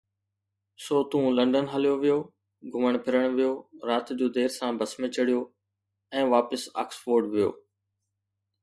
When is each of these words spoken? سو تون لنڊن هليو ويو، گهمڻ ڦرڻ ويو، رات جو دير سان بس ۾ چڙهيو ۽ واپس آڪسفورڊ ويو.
سو 0.83 0.95
تون 1.09 1.23
لنڊن 1.37 1.65
هليو 1.73 1.95
ويو، 2.01 2.19
گهمڻ 2.71 2.93
ڦرڻ 3.05 3.25
ويو، 3.37 3.53
رات 3.87 4.05
جو 4.19 4.27
دير 4.35 4.49
سان 4.57 4.71
بس 4.79 4.91
۾ 5.03 5.13
چڙهيو 5.15 5.41
۽ 6.17 6.21
واپس 6.33 6.61
آڪسفورڊ 6.81 7.23
ويو. 7.35 7.51